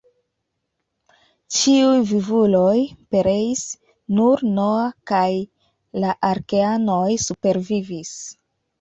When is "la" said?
6.05-6.19